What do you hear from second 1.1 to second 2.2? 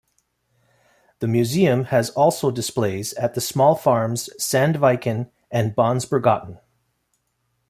The museum has